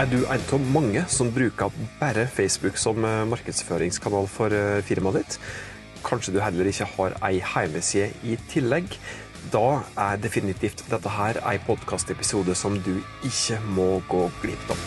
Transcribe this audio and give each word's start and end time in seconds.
Er 0.00 0.06
du 0.08 0.22
en 0.32 0.44
av 0.56 0.62
mange 0.72 1.00
som 1.12 1.28
bruker 1.28 1.74
bare 1.98 2.22
Facebook 2.32 2.78
som 2.80 3.04
eh, 3.04 3.24
markedsføringskanal 3.28 4.30
for 4.32 4.54
eh, 4.56 4.78
firmaet 4.80 5.18
ditt? 5.18 5.34
Kanskje 6.06 6.32
du 6.32 6.38
heller 6.40 6.70
ikke 6.70 6.86
har 6.94 7.16
ei 7.28 7.42
hjemmeside 7.42 8.06
i 8.24 8.38
tillegg? 8.48 8.96
Da 9.52 9.82
er 10.00 10.22
definitivt 10.22 10.86
dette 10.88 11.12
her 11.12 11.42
ei 11.50 11.58
podkastepisode 11.66 12.56
som 12.56 12.78
du 12.80 12.94
ikke 13.28 13.58
må 13.76 13.90
gå 14.08 14.22
glipp 14.40 14.72
av. 14.72 14.86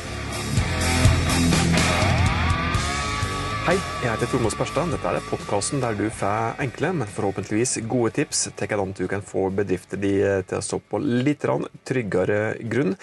Hei, 3.68 3.78
jeg 4.02 4.10
heter 4.10 4.34
Tormod 4.34 4.52
Sperstad. 4.56 4.90
Dette 4.98 5.14
er 5.14 5.30
podkasten 5.30 5.86
der 5.86 5.94
du 5.96 6.08
får 6.10 6.58
enkle, 6.66 6.90
men 7.04 7.14
forhåpentligvis 7.20 7.78
gode 7.86 8.16
tips 8.18 8.48
til 8.50 8.74
hvordan 8.74 8.98
du 8.98 9.06
kan 9.14 9.22
få 9.22 9.46
bedrifter 9.62 10.02
de 10.02 10.18
til 10.50 10.58
å 10.58 10.66
stå 10.66 10.82
på 10.90 11.06
litt 11.06 11.46
tryggere 11.86 12.42
grunn. 12.66 12.98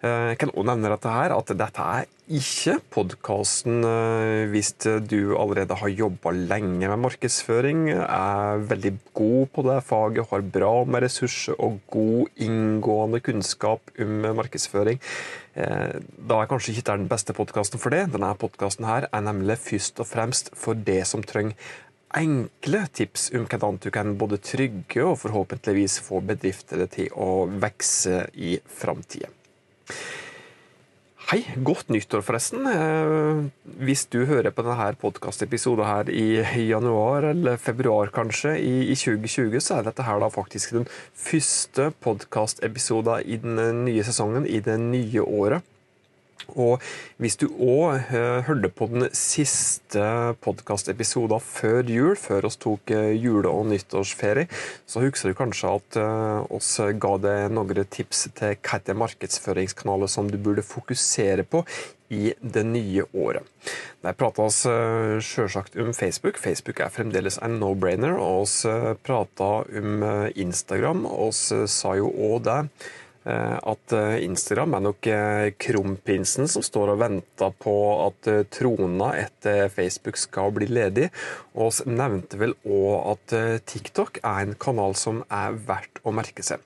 Jeg 0.00 0.38
kan 0.40 0.48
også 0.54 0.64
nevne 0.64 0.90
dette 0.94 1.12
her, 1.12 1.34
at 1.36 1.50
dette 1.60 1.84
er 1.84 2.06
ikke 2.30 2.76
podkasten 2.94 3.82
eh, 3.84 4.46
hvis 4.52 4.70
du 4.80 5.34
allerede 5.34 5.74
har 5.76 5.90
jobba 5.90 6.30
lenge 6.30 6.86
med 6.86 7.02
markedsføring, 7.02 7.88
er 7.90 8.62
veldig 8.70 8.92
god 9.18 9.50
på 9.52 9.64
det 9.66 9.76
faget, 9.84 10.28
har 10.30 10.46
bra 10.54 10.70
med 10.86 11.04
ressurser 11.04 11.58
og 11.58 11.80
god 11.90 12.30
inngående 12.40 13.20
kunnskap 13.26 13.92
om 14.00 14.14
markedsføring. 14.38 15.02
Eh, 15.58 15.98
da 15.98 16.38
er 16.38 16.48
kanskje 16.48 16.76
ikke 16.76 16.86
den 16.92 17.10
beste 17.10 17.34
podkasten 17.36 17.82
for 17.82 17.92
det. 17.92 18.06
Denne 18.14 18.30
podkasten 18.38 18.86
er 18.86 19.10
nemlig 19.26 19.58
først 19.60 20.00
og 20.00 20.08
fremst 20.08 20.54
for 20.54 20.78
det 20.78 21.02
som 21.10 21.26
trenger 21.26 21.58
enkle 22.16 22.84
tips 22.94 23.28
om 23.34 23.44
hvordan 23.50 23.82
du 23.82 23.90
kan 23.94 24.16
både 24.18 24.40
trygge 24.42 25.04
og 25.04 25.18
forhåpentligvis 25.24 26.00
få 26.06 26.22
bedrifter 26.26 26.86
til 26.90 27.10
å 27.14 27.44
vokse 27.50 28.24
i 28.38 28.56
framtida. 28.80 29.34
Hei, 31.30 31.44
godt 31.62 31.92
nyttår 31.94 32.24
forresten. 32.26 32.64
Eh, 32.66 33.44
hvis 33.86 34.02
du 34.10 34.24
hører 34.26 34.50
på 34.50 34.64
denne 34.66 34.88
podkastepisoden 34.98 35.86
her 35.86 36.10
i 36.10 36.64
januar 36.66 37.28
eller 37.28 37.60
februar 37.60 38.10
kanskje 38.10 38.56
i 38.58 38.96
2020, 38.98 39.60
så 39.62 39.76
er 39.78 39.86
dette 39.86 40.02
her 40.08 40.18
da 40.18 40.26
faktisk 40.34 40.74
den 40.74 40.88
første 41.14 41.92
podkastepisoden 42.02 43.22
i 43.30 43.38
den 43.38 43.84
nye 43.86 44.02
sesongen, 44.02 44.42
i 44.42 44.58
det 44.58 44.80
nye 44.82 45.22
året. 45.22 45.69
Og 46.54 46.82
hvis 47.20 47.36
du 47.40 47.46
òg 47.50 48.10
uh, 48.10 48.40
hørte 48.46 48.70
på 48.72 48.88
den 48.90 49.08
siste 49.16 50.02
podkastepisoden 50.44 51.42
før 51.44 51.90
jul, 51.90 52.16
før 52.18 52.48
oss 52.50 52.58
tok 52.60 52.92
uh, 52.94 53.10
jule- 53.14 53.50
og 53.50 53.68
nyttårsferie, 53.70 54.48
så 54.88 55.04
husker 55.04 55.30
du 55.30 55.38
kanskje 55.38 55.74
at 55.78 56.00
uh, 56.00 56.42
oss 56.52 56.72
ga 56.80 57.14
deg 57.22 57.54
noen 57.54 57.84
tips 57.90 58.28
til 58.34 58.56
hvilke 58.56 58.96
markedsføringskanaler 58.98 60.10
som 60.10 60.30
du 60.30 60.38
burde 60.40 60.66
fokusere 60.66 61.46
på 61.46 61.64
i 62.10 62.32
det 62.42 62.64
nye 62.66 63.04
året. 63.14 63.46
Der 64.02 64.16
prata 64.18 64.42
oss 64.48 64.64
sjølsagt 64.64 65.76
om 65.78 65.92
Facebook. 65.94 66.40
Facebook 66.42 66.80
er 66.82 66.90
fremdeles 66.90 67.36
en 67.38 67.60
no-brainer. 67.60 68.16
Og 68.18 68.48
vi 68.50 68.94
prata 69.06 69.50
om 69.62 70.02
Instagram, 70.34 71.04
og 71.06 71.30
vi 71.36 71.60
sa 71.70 71.94
jo 72.00 72.10
òg 72.10 72.42
det 72.48 72.58
Eh, 72.64 72.99
at 73.28 73.94
eh, 73.96 74.22
Instagram 74.24 74.76
er 74.78 74.84
nok 74.86 75.08
eh, 75.12 75.46
kronprinsen 75.60 76.48
som 76.48 76.64
står 76.64 76.94
og 76.94 77.02
venter 77.02 77.52
på 77.60 77.74
at 78.06 78.30
trona 78.54 79.10
etter 79.20 79.68
Facebook 79.72 80.20
skal 80.20 80.54
bli 80.56 80.70
ledig. 80.70 81.10
Og 81.54 81.82
nevnte 81.88 82.40
vel 82.40 82.56
òg 82.64 83.10
at 83.14 83.36
TikTok 83.68 84.22
er 84.22 84.46
en 84.46 84.56
kanal 84.60 84.96
som 84.98 85.24
er 85.28 85.58
verdt 85.68 86.00
å 86.04 86.14
merke 86.16 86.46
seg. 86.46 86.64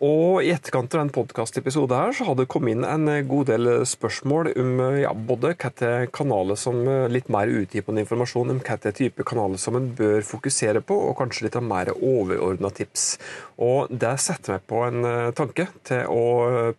Og 0.00 0.40
I 0.40 0.54
etterkant 0.54 0.94
av 0.96 1.02
den 1.02 1.10
podkastepisoden 1.12 1.92
her, 1.92 2.14
så 2.16 2.24
hadde 2.24 2.46
det 2.46 2.48
kommet 2.48 2.72
inn 2.72 2.86
en 2.88 3.08
god 3.28 3.50
del 3.50 3.68
spørsmål 3.84 4.48
om 4.56 4.78
ja, 5.02 5.10
både 5.12 5.50
hvilke 5.52 6.06
kanaler 6.16 6.56
som 6.56 6.78
litt 7.12 7.28
mer 7.28 7.52
utdypende 7.52 8.00
informasjon 8.06 8.54
om 8.54 8.62
hvilke 8.64 8.94
type 8.96 9.26
kanaler 9.28 9.60
som 9.60 9.76
en 9.76 9.90
bør 9.98 10.24
fokusere 10.24 10.80
på, 10.88 10.96
og 11.10 11.18
kanskje 11.18 11.44
litt 11.46 11.58
av 11.60 11.66
mer 11.68 11.92
overordna 11.92 12.70
tips. 12.72 13.18
Og 13.60 13.92
Det 13.92 14.14
setter 14.24 14.56
meg 14.56 14.64
på 14.72 14.80
en 14.86 15.08
tanke 15.36 15.66
til 15.84 16.08
å 16.08 16.24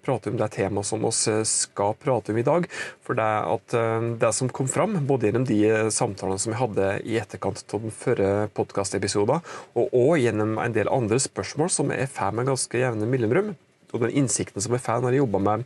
prate 0.02 0.34
om 0.34 0.42
det 0.42 0.50
temaet 0.58 0.90
som 0.90 1.06
vi 1.06 1.14
skal 1.46 1.94
prate 2.02 2.34
om 2.34 2.42
i 2.42 2.48
dag. 2.48 2.66
For 3.06 3.20
det 3.20 3.30
at 3.54 3.78
det 4.18 4.34
som 4.34 4.50
kom 4.50 4.66
fram, 4.72 4.98
både 5.06 5.30
gjennom 5.30 5.46
de 5.46 5.62
samtalene 5.94 6.42
som 6.42 6.56
vi 6.56 6.62
hadde 6.64 6.90
i 7.06 7.22
etterkant 7.22 7.62
av 7.70 7.86
den 7.86 7.94
førre 7.94 8.50
podkastepisoden, 8.58 9.46
og 9.78 9.94
òg 9.94 10.24
gjennom 10.24 10.58
en 10.64 10.74
del 10.74 10.90
andre 10.90 11.22
spørsmål 11.22 11.70
som 11.70 11.94
jeg 11.94 12.10
får 12.10 12.34
med 12.34 12.50
ganske 12.50 12.82
jevne 12.82 13.11
mellomrom. 13.12 13.54
Og 13.92 14.06
den 14.06 14.16
innsikten 14.22 14.64
som 14.64 14.76
jeg 14.76 14.84
får 14.86 15.04
når 15.04 15.18
jeg 15.18 15.24
jobber 15.26 15.44
med, 15.44 15.66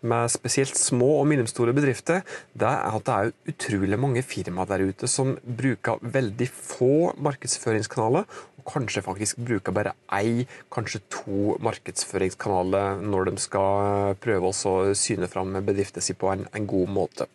med 0.00 0.32
spesielt 0.32 0.78
små 0.78 1.10
og 1.20 1.26
mellomstore 1.30 1.74
bedrifter, 1.76 2.22
det 2.56 2.68
er 2.68 2.96
at 2.96 3.06
det 3.06 3.16
er 3.16 3.52
utrolig 3.52 3.98
mange 4.00 4.22
firmaer 4.26 4.70
der 4.70 4.86
ute 4.88 5.10
som 5.10 5.34
bruker 5.44 6.00
veldig 6.02 6.48
få 6.50 7.12
markedsføringskanaler, 7.20 8.24
og 8.60 8.66
kanskje 8.68 9.04
faktisk 9.04 9.40
bruker 9.44 9.74
bare 9.76 9.94
ei, 10.16 10.46
kanskje 10.72 11.02
to 11.12 11.56
markedsføringskanaler 11.64 13.02
når 13.04 13.30
de 13.30 13.42
skal 13.42 14.14
prøve 14.20 14.52
å 14.52 14.78
syne 14.98 15.28
fram 15.30 15.56
bedriften 15.64 16.04
sin 16.04 16.18
på 16.20 16.32
en, 16.32 16.46
en, 16.52 16.68
god 16.70 16.92
måte. 16.92 17.28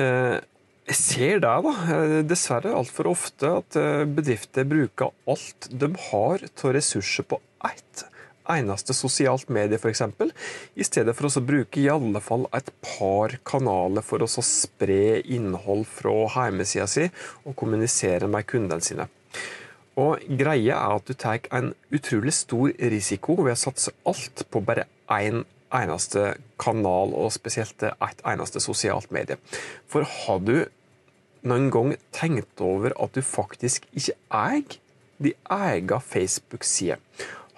Eh, 0.00 0.38
jeg 0.90 0.98
ser 0.98 1.42
det, 1.44 1.52
da, 1.66 1.74
eh, 1.94 2.16
dessverre 2.26 2.74
altfor 2.76 3.12
ofte, 3.12 3.52
at 3.60 3.78
eh, 3.78 4.08
bedrifter 4.08 4.66
bruker 4.68 5.14
alt 5.30 5.70
de 5.70 5.92
har 6.10 6.44
av 6.48 6.74
ressurser 6.76 7.28
på 7.28 7.40
ett 7.68 8.04
eneste 8.50 8.94
sosialt 8.94 9.48
medie, 9.48 9.78
f.eks., 9.78 10.02
i 10.74 10.84
stedet 10.86 11.14
for 11.16 11.28
å 11.28 11.44
bruke 11.44 11.80
i 11.80 11.88
alle 11.92 12.22
fall 12.24 12.46
et 12.56 12.70
par 12.82 13.36
kanaler 13.46 14.04
for 14.04 14.24
å 14.24 14.28
spre 14.30 15.20
innhold 15.20 15.86
fra 15.88 16.14
hjemmesida 16.34 16.88
si 16.90 17.06
og 17.44 17.54
kommunisere 17.58 18.30
med 18.30 18.48
kundene 18.50 18.84
sine. 18.84 19.06
Og 20.00 20.22
Greia 20.40 20.78
er 20.78 20.96
at 20.96 21.08
du 21.08 21.14
tar 21.18 21.46
en 21.54 21.72
utrolig 21.92 22.34
stor 22.34 22.72
risiko 22.92 23.36
ved 23.42 23.56
å 23.56 23.62
satse 23.66 23.92
alt 24.08 24.46
på 24.50 24.62
bare 24.64 24.86
én 25.12 25.44
eneste 25.70 26.34
kanal, 26.58 27.12
og 27.14 27.32
spesielt 27.34 27.82
et 27.86 28.22
eneste 28.26 28.62
sosialt 28.62 29.10
medie. 29.14 29.38
For 29.90 30.06
har 30.06 30.40
du 30.42 30.56
noen 31.46 31.68
gang 31.72 31.92
tenkt 32.14 32.62
over 32.64 32.94
at 33.00 33.14
du 33.14 33.22
faktisk 33.24 33.86
ikke 33.94 34.16
eier 34.34 34.80
de 35.20 35.34
egen 35.60 36.02
Facebook-side? 36.10 36.98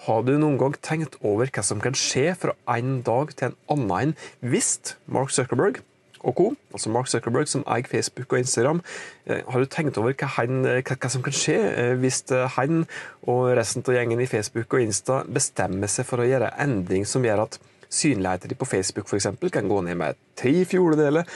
Har 0.02 0.24
du 0.26 0.32
noen 0.34 0.58
gang 0.58 0.74
tenkt 0.82 1.14
over 1.22 1.46
hva 1.46 1.62
som 1.62 1.80
kan 1.82 1.94
skje 1.94 2.32
fra 2.34 2.56
en 2.74 3.00
dag 3.06 3.30
til 3.38 3.52
en 3.52 3.58
annen 3.70 4.14
hvis 4.42 4.96
Mark 5.06 5.30
Zuckerberg 5.30 5.78
og 6.22 6.34
co., 6.38 6.46
altså 6.74 6.90
Mark 6.94 7.10
Zuckerberg 7.10 7.50
som 7.50 7.62
eier 7.70 7.86
Facebook 7.90 8.32
og 8.32 8.42
Instagram, 8.42 8.80
eh, 9.26 9.42
har 9.48 9.62
du 9.62 9.66
tenkt 9.66 9.98
over 9.98 10.14
hva, 10.14 10.28
han, 10.36 10.62
hva, 10.66 10.96
hva 10.96 11.10
som 11.10 11.22
kan 11.22 11.34
skje 11.34 11.56
eh, 11.70 11.94
hvis 12.02 12.22
eh, 12.34 12.46
han 12.56 12.84
og 13.30 13.52
resten 13.58 13.82
av 13.86 13.96
gjengen 13.96 14.22
i 14.22 14.28
Facebook 14.30 14.74
og 14.74 14.86
Insta 14.86 15.22
bestemmer 15.26 15.90
seg 15.90 16.06
for 16.08 16.22
å 16.22 16.26
gjøre 16.26 16.52
endring 16.62 17.06
som 17.06 17.26
gjør 17.26 17.44
at 17.46 17.58
synligheten 17.92 18.56
på 18.58 18.70
Facebook 18.70 19.10
eksempel, 19.12 19.50
kan 19.54 19.68
gå 19.68 19.82
ned 19.84 19.98
med 20.00 20.18
tre 20.38 20.54
fjerdedeler, 20.66 21.28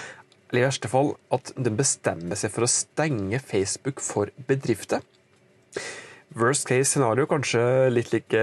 eller 0.50 0.62
i 0.62 0.66
verste 0.66 0.90
fall 0.90 1.12
at 1.34 1.52
de 1.54 1.74
bestemmer 1.74 2.38
seg 2.38 2.54
for 2.54 2.66
å 2.66 2.70
stenge 2.70 3.42
Facebook 3.42 4.02
for 4.02 4.30
bedrifter? 4.48 5.02
Worst 6.36 6.68
case 6.68 6.90
scenario, 6.90 7.24
kanskje 7.30 7.62
litt 7.88 8.12
like 8.12 8.40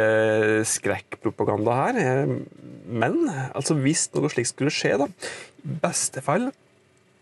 skrekkpropaganda 0.66 1.78
her. 1.78 2.00
Eh, 2.02 2.36
men 2.90 3.20
altså, 3.30 3.78
hvis 3.78 4.08
noe 4.16 4.32
slikt 4.34 4.54
skulle 4.56 4.74
skje, 4.74 4.96
da, 5.04 5.10
i 5.62 5.80
beste 5.84 6.24
fall 6.26 6.50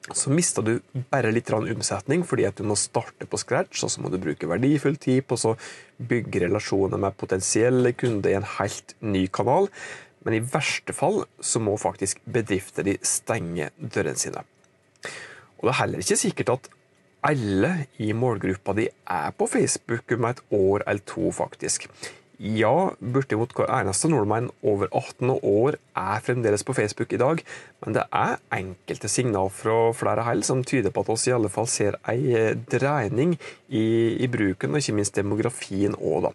så 0.09 0.31
mister 0.33 0.65
du 0.65 0.79
bare 1.11 1.29
litt 1.33 1.51
omsetning 1.53 2.23
fordi 2.25 2.47
at 2.47 2.57
du 2.57 2.65
må 2.67 2.77
starte 2.79 3.27
på 3.29 3.39
scratch, 3.39 3.83
og 3.85 3.91
så 3.93 4.01
må 4.01 4.09
du 4.09 4.17
bruke 4.21 4.49
verdifull 4.49 4.97
tid 5.01 5.27
på 5.29 5.37
å 5.45 5.53
bygge 6.09 6.47
relasjoner 6.47 6.99
med 7.01 7.17
potensielle 7.19 7.93
kunder 7.93 8.33
i 8.33 8.39
en 8.39 8.47
helt 8.57 8.95
ny 8.99 9.27
kanal. 9.29 9.69
Men 10.25 10.37
i 10.37 10.43
verste 10.53 10.93
fall 10.93 11.23
så 11.41 11.61
må 11.61 11.77
faktisk 11.81 12.21
bedrifter 12.25 12.85
de 12.85 12.97
stenge 13.05 13.69
dørene 13.77 14.17
sine. 14.17 14.43
Og 15.61 15.67
det 15.67 15.73
er 15.73 15.81
heller 15.83 16.03
ikke 16.03 16.19
sikkert 16.19 16.55
at 16.55 16.69
alle 17.27 17.73
i 18.01 18.11
målgruppa 18.17 18.73
di 18.77 18.87
er 18.89 19.35
på 19.37 19.47
Facebook 19.49 20.15
om 20.17 20.25
et 20.29 20.41
år 20.55 20.83
eller 20.87 21.05
to, 21.05 21.29
faktisk. 21.35 21.87
Ja, 22.41 22.89
bortimot 22.97 23.51
hver 23.53 23.69
eneste 23.69 24.09
nordmann 24.09 24.47
over 24.65 24.89
18 24.89 25.29
år 25.29 25.75
er 25.77 26.23
fremdeles 26.25 26.63
på 26.65 26.73
Facebook 26.73 27.13
i 27.13 27.19
dag, 27.21 27.43
men 27.85 27.93
det 27.93 28.07
er 28.17 28.39
enkelte 28.57 29.11
signal 29.13 29.51
fra 29.53 29.91
flere 29.93 30.25
hold 30.25 30.41
som 30.47 30.63
tyder 30.65 30.89
på 30.89 31.03
at 31.03 31.11
oss 31.13 31.27
i 31.29 31.35
alle 31.35 31.51
fall 31.53 31.69
ser 31.69 31.99
ei 32.09 32.33
eh, 32.33 32.55
dreining 32.73 33.35
i, 33.69 33.85
i 34.17 34.29
bruken, 34.31 34.73
og 34.73 34.81
ikke 34.81 34.97
minst 34.97 35.19
demografien 35.19 35.93
òg, 35.99 36.31
da. 36.31 36.33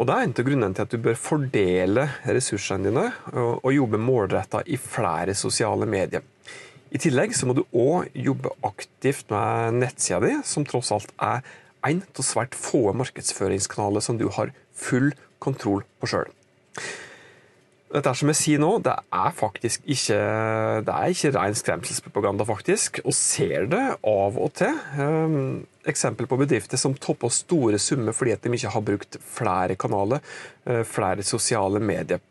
Og 0.00 0.08
Det 0.08 0.14
er 0.16 0.24
en 0.24 0.32
av 0.32 0.46
grunnene 0.46 0.72
til 0.72 0.86
at 0.86 0.92
du 0.94 1.02
bør 1.04 1.20
fordele 1.20 2.06
ressursene 2.24 2.88
dine 2.88 3.10
og, 3.34 3.58
og 3.60 3.74
jobbe 3.76 4.00
målretta 4.00 4.62
i 4.64 4.80
flere 4.80 5.36
sosiale 5.36 5.84
medier. 5.84 6.24
I 6.90 6.98
tillegg 6.98 7.34
så 7.38 7.46
må 7.46 7.54
du 7.54 7.62
òg 7.70 8.10
jobbe 8.18 8.50
aktivt 8.66 9.30
med 9.30 9.78
nettsida 9.78 10.18
di, 10.24 10.32
som 10.46 10.66
tross 10.66 10.90
alt 10.94 11.12
er 11.22 11.44
en 11.86 12.02
av 12.02 12.24
svært 12.26 12.56
få 12.58 12.90
markedsføringskanaler 12.98 14.04
som 14.04 14.18
du 14.20 14.26
har 14.34 14.50
full 14.76 15.12
kontroll 15.40 15.84
på 16.00 16.10
sjøl. 16.10 16.34
Dette 17.90 18.12
som 18.14 18.30
jeg 18.30 18.38
sier 18.38 18.60
nå, 18.62 18.68
det 18.86 18.92
er 18.94 19.32
faktisk 19.34 19.82
ikke 19.90 20.18
det 20.86 20.94
er 20.94 21.10
ikke 21.10 21.32
ren 21.34 21.56
skremselspropaganda, 21.58 22.46
faktisk. 22.46 23.00
Og 23.02 23.16
ser 23.16 23.66
det 23.72 23.82
av 24.06 24.38
og 24.38 24.52
til. 24.60 24.76
Um, 24.94 25.64
eksempel 25.90 26.28
på 26.30 26.38
bedrifter 26.38 26.78
som 26.78 26.94
topper 26.94 27.32
store 27.34 27.80
summer 27.82 28.14
fordi 28.14 28.36
at 28.36 28.46
de 28.46 28.52
ikke 28.54 28.70
har 28.76 28.86
brukt 28.86 29.18
flere 29.26 29.74
kanaler, 29.80 30.22
uh, 30.70 30.84
flere 30.86 31.26
sosiale 31.26 31.82
medier. 31.82 32.22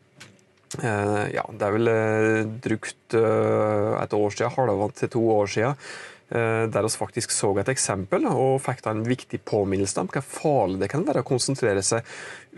Uh, 0.78 1.26
ja, 1.34 1.42
det 1.50 1.66
er 1.66 1.74
vel 1.74 1.90
brukt 2.62 3.16
et 3.16 4.14
år 4.14 4.34
siden, 4.36 4.54
halvannet 4.54 5.00
til 5.02 5.10
to 5.16 5.24
år 5.34 5.50
siden 5.50 5.78
Eh, 6.30 6.64
der 6.70 6.86
vi 6.86 6.90
faktisk 6.94 7.32
så 7.34 7.48
et 7.58 7.68
eksempel 7.72 8.22
og 8.30 8.60
fikk 8.62 8.84
da 8.84 8.92
en 8.94 9.02
viktig 9.02 9.40
påminnelse 9.50 9.98
om 9.98 10.06
hvor 10.12 10.22
farlig 10.22 10.78
det 10.78 10.88
kan 10.92 11.02
være 11.02 11.24
å 11.24 11.26
konsentrere 11.26 11.82
seg 11.82 12.06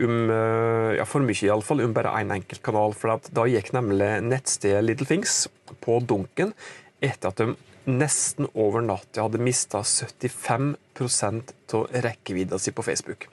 om 0.04 0.28
eh, 0.28 0.98
ja, 0.98 1.06
for 1.08 1.24
mye 1.24 1.38
i 1.40 1.48
alle 1.48 1.64
fall, 1.64 1.80
om 1.80 1.94
bare 1.96 2.12
én 2.18 2.28
en 2.28 2.36
enkelt 2.36 2.60
kanal. 2.66 2.92
For 2.92 3.16
da 3.32 3.46
gikk 3.48 3.72
nemlig 3.72 4.10
nettstedet 4.26 4.84
Little 4.84 5.08
Things 5.08 5.46
på 5.80 6.02
dunken 6.04 6.52
etter 7.00 7.32
at 7.32 7.40
de 7.40 7.54
nesten 7.88 8.50
over 8.52 8.84
natta 8.84 9.24
hadde 9.24 9.40
mista 9.40 9.80
75% 9.80 11.56
av 11.72 12.02
rekkevidda 12.04 12.60
si 12.60 12.76
på 12.76 12.84
Facebook. 12.84 13.24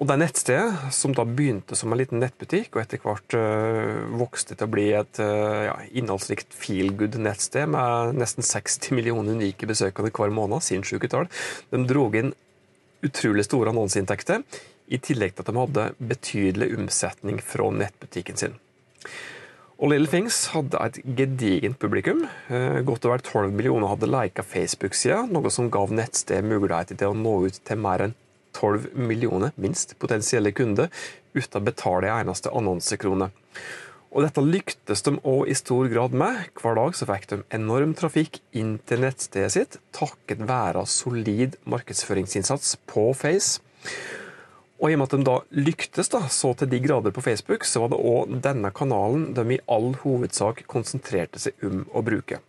Og 0.00 0.08
det 0.08 0.16
nettstedet, 0.18 0.94
som 0.96 1.12
da 1.14 1.24
begynte 1.28 1.76
som 1.76 1.92
en 1.92 2.00
liten 2.00 2.22
nettbutikk, 2.22 2.72
og 2.72 2.80
etter 2.82 3.02
hvert 3.04 3.36
uh, 3.36 4.08
vokste 4.18 4.56
til 4.56 4.66
å 4.66 4.72
bli 4.72 4.86
et 4.96 5.20
uh, 5.20 5.68
ja, 5.68 5.74
innholdsrikt 5.92 6.56
feel 6.56 6.94
good 6.96 7.18
nettsted 7.20 7.68
med 7.74 8.16
nesten 8.16 8.46
60 8.46 8.96
millioner 8.96 9.36
unike 9.36 9.68
besøkende 9.68 10.12
hver 10.16 10.32
måned, 10.32 10.64
sinnssyke 10.64 11.10
tall, 11.12 11.28
de 11.70 11.82
dro 11.88 12.06
inn 12.18 12.32
utrolig 13.04 13.44
store 13.46 13.74
annonseinntekter, 13.74 14.46
i 14.92 14.98
tillegg 15.00 15.36
til 15.36 15.44
at 15.44 15.52
de 15.52 15.60
hadde 15.60 15.86
betydelig 16.12 16.72
omsetning 16.76 17.38
fra 17.44 17.68
nettbutikken 17.74 18.40
sin. 18.40 18.58
Og 19.82 19.90
Little 19.90 20.10
Things 20.10 20.36
hadde 20.52 20.78
et 20.78 20.98
gedigent 21.18 21.78
publikum. 21.82 22.20
Godt 22.46 22.86
godt 22.86 23.06
over 23.08 23.22
12 23.24 23.54
millioner 23.56 23.90
hadde 23.90 24.10
lika 24.10 24.44
Facebook-sida, 24.46 25.24
noe 25.32 25.50
som 25.50 25.70
gav 25.74 25.90
nettstedet 25.90 26.46
muligheter 26.46 26.98
til 27.00 27.10
å 27.10 27.18
nå 27.18 27.32
ut 27.48 27.58
til 27.66 27.80
mer 27.82 28.06
enn 28.06 28.14
12 28.62 28.92
millioner, 28.94 29.52
minst, 29.60 29.96
potensielle 29.98 30.54
kunder 30.54 30.92
uten 31.34 31.58
å 31.58 31.66
betale 31.66 32.08
en 32.08 32.22
eneste 32.22 32.52
annonsekrone. 32.54 33.32
Og 34.12 34.26
dette 34.26 34.44
lyktes 34.44 35.00
de 35.06 35.14
òg 35.24 35.48
i 35.48 35.56
stor 35.56 35.88
grad 35.88 36.14
med. 36.16 36.50
Hver 36.60 36.76
dag 36.76 36.96
så 36.96 37.08
fikk 37.08 37.30
de 37.30 37.38
enorm 37.56 37.94
trafikk 37.96 38.42
inn 38.52 38.74
til 38.88 39.06
nettstedet 39.06 39.52
sitt 39.54 39.78
takket 39.96 40.44
være 40.48 40.84
solid 40.88 41.56
markedsføringsinnsats 41.64 42.76
på 42.92 43.08
Face. 43.16 43.62
Og 44.82 44.90
i 44.90 44.96
og 44.96 45.00
med 45.00 45.06
at 45.06 45.14
de 45.14 45.24
da 45.24 45.36
lyktes 45.54 46.12
da, 46.12 46.24
så 46.28 46.52
til 46.58 46.68
de 46.68 46.80
grader 46.82 47.14
på 47.14 47.22
Facebook, 47.24 47.64
så 47.64 47.84
var 47.84 47.92
det 47.92 48.02
òg 48.02 48.36
denne 48.44 48.72
kanalen 48.74 49.28
de 49.36 49.44
i 49.54 49.60
all 49.70 49.92
hovedsak 50.02 50.64
konsentrerte 50.68 51.40
seg 51.40 51.68
om 51.68 51.84
å 51.94 52.02
bruke. 52.04 52.42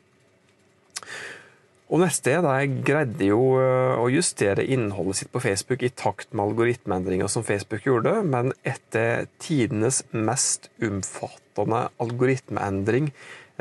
Og 1.93 2.01
neste 2.01 2.39
de 2.41 2.81
greide 2.87 3.27
jo 3.27 3.53
eh, 3.61 3.99
å 4.01 4.07
justere 4.09 4.65
innholdet 4.65 5.19
sitt 5.19 5.29
på 5.33 5.43
Facebook 5.43 5.83
i 5.85 5.91
takt 5.93 6.31
med 6.33 6.47
algoritmeendringer 6.47 7.29
som 7.29 7.45
Facebook 7.45 7.85
gjorde, 7.85 8.15
men 8.25 8.49
etter 8.65 9.27
tidenes 9.37 10.01
mest 10.09 10.71
omfattende 10.81 11.83
algoritmeendring 12.01 13.11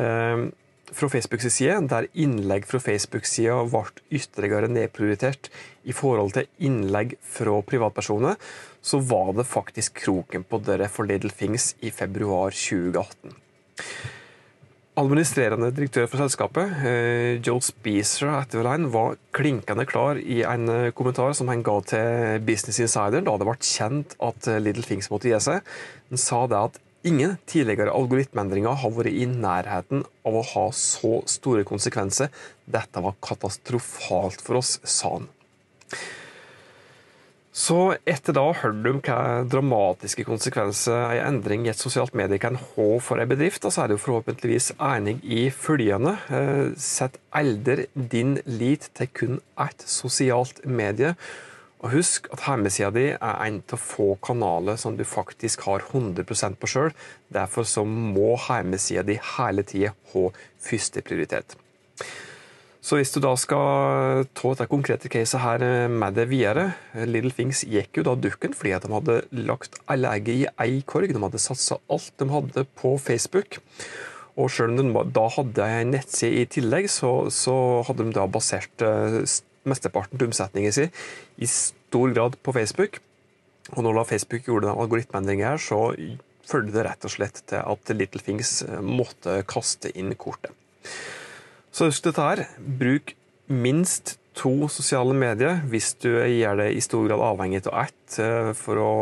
eh, 0.01 0.47
fra 0.93 1.11
Facebooks 1.13 1.51
side, 1.53 1.77
der 1.93 2.09
innlegg 2.25 2.65
fra 2.69 2.81
Facebook-sida 2.81 3.59
ble 3.69 3.85
ytterligere 4.17 4.73
nedprioritert 4.73 5.53
i 5.85 5.93
forhold 5.97 6.33
til 6.39 6.49
innlegg 6.65 7.19
fra 7.37 7.61
privatpersoner, 7.69 8.41
så 8.81 9.01
var 9.13 9.37
det 9.37 9.49
faktisk 9.49 10.01
kroken 10.07 10.49
på 10.49 10.61
døra 10.65 10.89
for 10.93 11.09
Little 11.09 11.33
Things 11.37 11.75
i 11.85 11.93
februar 11.93 12.57
2018. 12.57 13.37
Administrerende 14.93 15.71
direktør 15.73 16.05
for 16.05 16.21
selskapet, 16.21 16.73
Joe 16.85 17.39
Joel 17.41 17.63
Speezer 17.65 18.29
var 18.93 19.15
klinkende 19.33 19.87
klar 19.89 20.19
i 20.21 20.43
en 20.45 20.69
eh, 20.69 20.91
kommentar 20.93 21.33
som 21.33 21.49
han 21.49 21.63
ga 21.65 21.79
til 21.89 22.43
Business 22.45 22.83
Insider 22.85 23.25
da 23.25 23.39
det 23.41 23.47
ble 23.49 23.55
kjent 23.57 24.13
at 24.21 24.49
eh, 24.53 24.61
Little 24.61 24.85
Things 24.85 25.09
måtte 25.09 25.31
gi 25.33 25.39
seg. 25.41 25.65
Han 26.13 26.21
sa 26.21 26.43
det 26.45 26.61
at 26.61 26.77
ingen 27.09 27.39
tidligere 27.49 27.95
algoritmeendringer 27.97 28.83
har 28.85 28.93
vært 28.93 29.17
i 29.17 29.25
nærheten 29.25 30.05
av 30.29 30.37
å 30.37 30.45
ha 30.51 30.67
så 30.77 31.23
store 31.25 31.65
konsekvenser. 31.65 32.29
Dette 32.69 33.01
var 33.01 33.17
katastrofalt 33.25 34.45
for 34.45 34.61
oss, 34.61 34.77
sa 34.85 35.15
han. 35.17 35.31
Så 37.53 37.99
etter 38.09 38.33
da 38.33 38.47
hørt 38.57 38.87
om 38.89 39.01
hva 39.05 39.45
dramatiske 39.45 40.25
konsekvenser 40.25 41.19
en 41.19 41.35
endring 41.35 41.67
i 41.67 41.73
et 41.75 41.81
sosialt 41.81 42.15
medie 42.17 42.41
kan 42.41 42.57
ha 42.57 42.87
for 43.05 43.21
en 43.21 43.29
bedrift, 43.29 43.67
så 43.69 43.85
er 43.85 43.93
du 43.93 44.01
forhåpentligvis 44.01 44.71
enig 44.81 45.19
i 45.21 45.51
følgende. 45.53 46.15
Eh, 46.33 46.73
sett 46.81 47.21
elder 47.37 47.85
din 47.93 48.39
lit 48.49 48.89
til 48.97 49.13
kun 49.13 49.43
ett 49.61 49.85
sosialt 49.85 50.65
medie. 50.65 51.13
Og 51.85 51.93
husk 51.99 52.31
at 52.33 52.47
hjemmesida 52.47 52.89
di 52.95 53.07
er 53.13 53.45
en 53.45 53.61
av 53.61 53.85
få 53.85 54.15
kanaler 54.25 54.81
som 54.81 54.97
du 54.97 55.05
faktisk 55.05 55.67
har 55.69 55.85
100% 55.93 56.57
på 56.57 56.71
sjøl. 56.71 56.93
Derfor 57.29 57.69
så 57.69 57.85
må 57.85 58.33
hjemmesida 58.47 59.05
di 59.05 59.19
hele 59.37 59.67
tida 59.69 59.93
ha 60.15 60.29
førsteprioritet. 60.63 61.59
Så 62.83 62.99
hvis 62.99 63.13
du 63.15 63.21
da 63.23 63.31
skal 63.39 64.25
ta 64.35 64.51
dette 64.51 64.67
konkrete 64.71 65.11
caset 65.13 65.39
her 65.39 65.63
med 65.93 66.17
det 66.19 66.25
videre 66.33 66.73
Little 67.07 67.31
Things 67.31 67.63
gikk 67.63 68.01
jo 68.01 68.07
da 68.09 68.17
dukken 68.19 68.57
fordi 68.59 68.75
de 68.83 68.91
hadde 68.91 69.19
lagt 69.47 69.79
alle 69.93 70.11
egget 70.17 70.35
i 70.35 70.49
ei 70.65 70.81
korg. 70.83 71.13
De 71.15 71.23
hadde 71.23 71.43
satsa 71.43 71.79
alt 71.87 72.11
de 72.19 72.27
hadde 72.33 72.67
på 72.81 72.97
Facebook. 72.99 73.61
Og 74.35 74.51
selv 74.51 74.81
om 74.81 74.91
de 74.91 75.05
da 75.15 75.29
hadde 75.37 75.69
ei 75.77 75.87
nettside 75.87 76.43
i 76.43 76.51
tillegg, 76.51 76.91
så, 76.91 77.13
så, 77.31 77.55
hadde 77.87 78.09
de 78.09 78.17
da 78.17 78.27
basert 78.27 78.85
mesteparten 79.69 80.19
av 80.19 80.27
omsetningen 80.27 80.75
sin 80.75 80.93
i 81.39 81.47
stor 81.47 82.11
grad 82.17 82.39
på 82.43 82.55
Facebook. 82.57 82.99
Og 83.77 83.87
når 83.87 84.01
da 84.01 84.09
Facebook 84.11 84.49
gjorde 84.49 84.67
den 84.67 84.83
algoritmeendringen 84.83 85.53
her, 85.53 85.63
så 85.63 85.93
følte 86.49 86.75
det 86.75 86.87
rett 86.89 87.07
og 87.07 87.15
slett 87.15 87.43
til 87.47 87.63
at 87.63 87.93
Little 87.95 88.23
Things 88.25 88.57
eh, 88.67 88.81
måtte 88.83 89.39
kaste 89.49 89.93
inn 89.99 90.11
kortet. 90.19 90.51
Så 91.73 91.89
husk 91.89 92.05
dette 92.05 92.25
her. 92.25 92.45
Bruk 92.59 93.15
minst 93.49 94.19
to 94.37 94.69
sosiale 94.73 95.15
medier 95.17 95.61
hvis 95.69 95.95
du 96.01 96.11
gjør 96.15 96.63
det 96.63 96.71
i 96.77 96.83
stor 96.85 97.07
grad 97.09 97.23
avhengig 97.25 97.65
av 97.69 97.79
ett 97.87 98.19
eh, 98.21 98.53
for 98.57 98.81
å, 98.81 98.93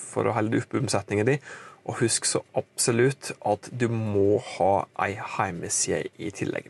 for 0.00 0.28
å 0.28 0.36
holde 0.36 0.60
oppe 0.60 0.80
omsetningen 0.82 1.28
din. 1.28 1.46
Og 1.86 2.00
husk 2.02 2.26
så 2.26 2.42
absolutt 2.58 3.30
at 3.46 3.68
du 3.70 3.86
må 3.92 4.40
ha 4.56 4.72
ei 5.06 5.14
hjemmeside 5.14 6.10
i 6.18 6.32
tillegg. 6.34 6.68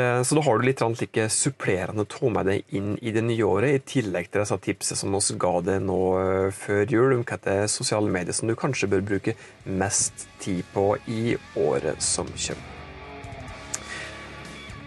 Eh, 0.00 0.22
så 0.22 0.38
da 0.38 0.44
har 0.46 0.58
du 0.58 0.66
litt 0.66 0.82
like 1.02 1.28
supplerende 1.34 2.06
å 2.06 2.10
med 2.32 2.50
deg 2.50 2.74
inn 2.74 2.96
i 3.02 3.12
det 3.14 3.22
nye 3.26 3.46
året, 3.46 3.76
i 3.76 3.86
tillegg 3.94 4.30
til 4.30 4.42
disse 4.42 4.58
tipsene 4.64 4.98
som 4.98 5.14
vi 5.14 5.38
ga 5.42 5.54
deg 5.66 5.86
nå 5.86 6.00
eh, 6.18 6.50
før 6.54 6.96
jul 6.96 7.16
om 7.18 7.24
er 7.54 7.70
sosiale 7.70 8.10
medier 8.10 8.36
som 8.36 8.50
du 8.50 8.56
kanskje 8.58 8.90
bør 8.90 9.06
bruke 9.14 9.38
mest 9.66 10.28
tid 10.42 10.64
på 10.74 10.94
i 11.06 11.38
året 11.58 12.02
som 12.02 12.30
kommer. 12.30 12.79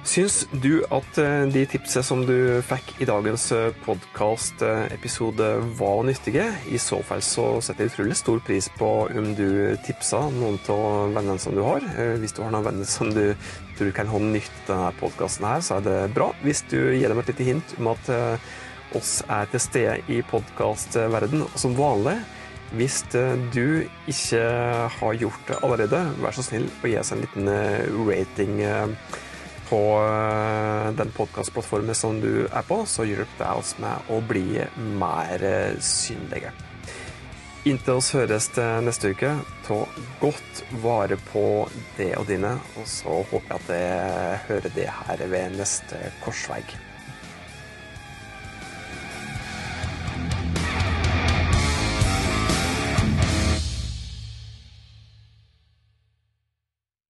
Syns 0.04 0.42
du 0.60 0.82
at 0.92 1.18
eh, 1.22 1.46
de 1.48 1.62
tipsene 1.72 2.04
som 2.04 2.26
du 2.28 2.60
fikk 2.68 2.90
i 3.00 3.06
dagens 3.08 3.46
eh, 3.56 3.70
podkast-episode 3.86 5.48
var 5.80 6.04
nyttige? 6.04 6.50
I 6.68 6.80
så 6.82 7.00
fall 7.08 7.24
så 7.24 7.46
setter 7.64 7.86
jeg 7.86 7.94
utrolig 7.94 8.18
stor 8.20 8.42
pris 8.44 8.68
på 8.76 8.90
om 9.08 9.32
du 9.38 9.48
tipsa 9.88 10.26
noen 10.36 10.60
av 10.76 11.16
vennene 11.16 11.40
som 11.40 11.56
du 11.56 11.64
har. 11.64 11.88
Eh, 11.96 12.18
hvis 12.20 12.36
du 12.36 12.44
har 12.44 12.52
noen 12.52 12.68
venner 12.68 12.92
som 12.92 13.16
du 13.16 13.32
tror 13.80 13.96
kan 13.96 14.12
ha 14.12 14.20
nytte 14.20 14.68
av 14.68 14.74
denne 14.74 14.92
podkasten 15.00 15.48
så 15.64 15.80
er 15.80 15.88
det 15.88 15.98
bra. 16.20 16.34
Hvis 16.44 16.66
du 16.68 16.78
gir 16.82 17.08
dem 17.08 17.24
et 17.24 17.32
lite 17.32 17.48
hint 17.54 17.76
om 17.80 17.94
at 17.96 18.14
oss 19.00 19.18
er 19.32 19.48
til 19.50 19.64
stede 19.64 19.98
i 20.12 20.20
podkastverden, 20.28 21.48
og 21.48 21.60
som 21.60 21.80
vanlig 21.80 22.20
hvis 22.76 23.06
du 23.54 23.86
ikke 24.10 24.42
har 25.00 25.20
gjort 25.22 25.48
det 25.48 25.64
allerede, 25.64 26.08
vær 26.20 26.36
så 26.36 26.44
snill 26.44 26.68
å 26.82 26.90
gi 26.92 27.00
oss 27.00 27.14
en 27.16 27.24
liten 27.24 27.54
rating 28.04 28.60
på 29.70 29.82
eh, 30.04 30.92
den 30.98 31.12
podkastplattformen 31.16 31.96
som 31.96 32.20
du 32.22 32.46
er 32.46 32.68
på, 32.68 32.84
så 32.90 33.06
hjelper 33.08 33.42
det 33.44 33.52
oss 33.62 33.74
med 33.82 34.14
å 34.14 34.20
bli 34.28 34.62
mer 35.00 35.44
eh, 35.48 35.80
synlige. 35.82 36.54
Inntil 37.64 38.02
oss 38.02 38.12
høres 38.12 38.50
til 38.52 38.84
neste 38.84 39.14
uke, 39.16 39.30
ta 39.64 39.78
godt 40.20 40.64
vare 40.84 41.16
på 41.32 41.46
det 41.96 42.12
og 42.20 42.28
dine, 42.28 42.58
og 42.76 42.90
så 42.92 43.22
håper 43.32 43.54
jeg 43.54 43.62
at 43.62 43.76
jeg 43.78 44.42
hører 44.50 44.74
det 44.76 44.90
her 44.98 45.30
ved 45.32 45.56
neste 45.62 46.02
korsvei. 46.26 46.60